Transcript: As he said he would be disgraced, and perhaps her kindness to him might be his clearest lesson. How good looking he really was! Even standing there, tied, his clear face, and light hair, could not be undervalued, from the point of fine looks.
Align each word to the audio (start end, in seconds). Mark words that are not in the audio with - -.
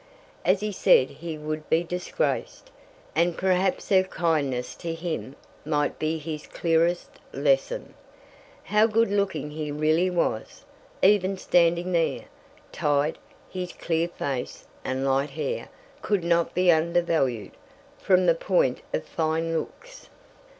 As 0.43 0.61
he 0.61 0.71
said 0.71 1.11
he 1.11 1.37
would 1.37 1.69
be 1.69 1.83
disgraced, 1.83 2.71
and 3.15 3.37
perhaps 3.37 3.89
her 3.89 4.01
kindness 4.01 4.73
to 4.77 4.95
him 4.95 5.35
might 5.63 5.99
be 5.99 6.17
his 6.17 6.47
clearest 6.47 7.07
lesson. 7.33 7.93
How 8.63 8.87
good 8.87 9.11
looking 9.11 9.51
he 9.51 9.69
really 9.71 10.09
was! 10.09 10.65
Even 11.03 11.37
standing 11.37 11.91
there, 11.91 12.23
tied, 12.71 13.19
his 13.47 13.73
clear 13.73 14.07
face, 14.07 14.65
and 14.83 15.05
light 15.05 15.29
hair, 15.29 15.69
could 16.01 16.23
not 16.23 16.55
be 16.55 16.71
undervalued, 16.71 17.51
from 17.99 18.25
the 18.25 18.33
point 18.33 18.81
of 18.95 19.05
fine 19.05 19.55
looks. 19.55 20.09